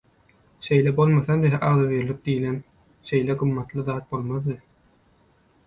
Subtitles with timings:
[0.67, 2.57] Şeýle bolmasady agzybirlik diýlen,
[3.13, 4.59] şeýle gymmatly zat bolmazdy.